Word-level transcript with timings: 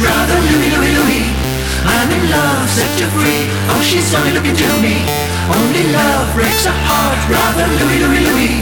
Brother 0.00 0.38
Louis, 0.48 0.70
Louis, 0.72 0.92
Louis? 0.96 1.26
I'm 1.84 2.08
in 2.08 2.24
love, 2.32 2.68
set 2.70 2.88
you 2.96 3.08
free. 3.12 3.44
Oh, 3.68 3.82
she's 3.84 4.08
only 4.14 4.32
looking 4.32 4.56
to 4.56 4.70
me. 4.80 5.04
Only 5.52 5.84
love 5.92 6.32
breaks 6.32 6.64
a 6.64 6.72
heart, 6.72 7.20
brother 7.28 7.68
Louis, 7.76 8.00
Louis, 8.00 8.22
Louis. 8.24 8.56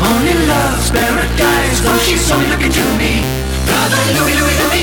Only 0.00 0.34
love's 0.48 0.88
paradise. 0.90 1.84
Oh, 1.84 2.00
she's 2.00 2.24
only 2.32 2.48
looking 2.48 2.72
to 2.72 2.84
me. 2.96 3.20
Brother 3.68 4.00
Louis, 4.16 4.34
Louis, 4.40 4.56
Louis. 4.64 4.82